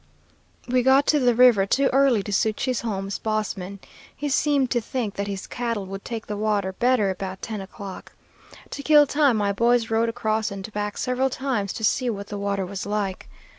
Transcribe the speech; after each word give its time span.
"We 0.67 0.81
got 0.81 1.05
to 1.13 1.19
the 1.19 1.35
river 1.35 1.67
too 1.67 1.87
early 1.93 2.23
to 2.23 2.33
suit 2.33 2.57
Chisholm's 2.57 3.19
boss 3.19 3.55
man. 3.55 3.77
He 4.15 4.29
seemed 4.29 4.71
to 4.71 4.81
think 4.81 5.13
that 5.13 5.27
his 5.27 5.45
cattle 5.45 5.85
would 5.85 6.03
take 6.03 6.25
the 6.25 6.35
water 6.35 6.73
better 6.73 7.11
about 7.11 7.43
ten 7.43 7.61
o'clock. 7.61 8.11
To 8.71 8.81
kill 8.81 9.05
time 9.05 9.37
my 9.37 9.51
boys 9.51 9.91
rode 9.91 10.09
across 10.09 10.49
and 10.49 10.73
back 10.73 10.97
several 10.97 11.29
times 11.29 11.71
to 11.73 11.83
see 11.83 12.09
what 12.09 12.29
the 12.29 12.39
water 12.39 12.65
was 12.65 12.87
like. 12.87 13.29